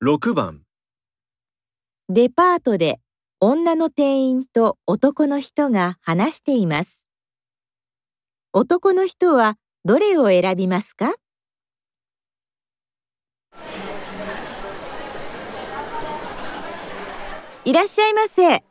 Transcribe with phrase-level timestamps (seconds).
[0.00, 0.62] 6番
[2.08, 3.00] デパートで
[3.40, 7.08] 女の店員と男の人が話しています。
[8.52, 11.14] 男の人はどれを選びますか？
[17.64, 18.62] いらっしゃいませ。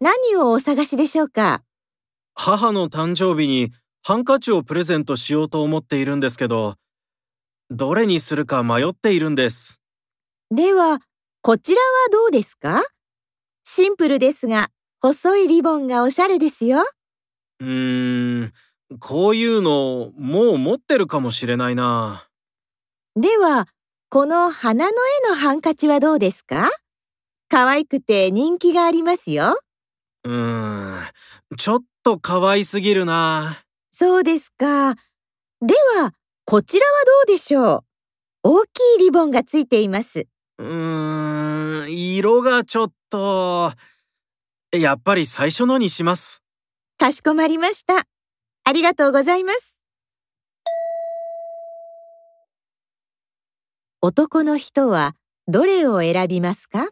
[0.00, 1.62] 何をお探しでしょうか？
[2.34, 3.70] 母の誕生日に
[4.02, 6.76] ハンカチをプレゼントしようと思っているんですけど、
[7.68, 9.76] どれにするか迷っているんです。
[10.52, 10.98] では、
[11.42, 12.82] こちらはどうですか？
[13.62, 16.80] シンプルですが、細いリボンがおしゃれですよ。
[17.60, 18.52] うーん、
[18.98, 22.26] こういうのもう持ってるかもしれないな。
[23.14, 23.68] では、
[24.08, 26.68] この花の絵のハンカチはどうですか？
[27.48, 29.56] 可愛くて人気がありますよ。
[30.24, 31.00] うーん、
[31.56, 33.56] ちょっと可愛すぎるな。
[33.92, 34.96] そうですか。
[35.62, 36.12] では、
[36.44, 36.92] こちらは
[37.26, 37.84] どうでしょ
[38.42, 38.48] う？
[38.48, 40.26] 大きいリボンがついています。
[40.60, 43.72] うーん、色がちょっと。
[44.72, 46.42] やっぱり最初のにします。
[46.98, 48.06] かしこまりました。
[48.64, 49.80] ありがとうございます。
[54.02, 55.16] 男の人は
[55.48, 56.88] どれを選びますか？